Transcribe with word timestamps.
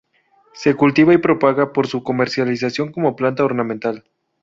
Se 0.53 0.73
cultiva 0.75 1.13
y 1.13 1.19
propaga 1.19 1.73
para 1.73 1.87
su 1.87 2.01
comercialización 2.01 2.91
como 2.91 3.15
planta 3.15 3.45
ornamental. 3.45 4.03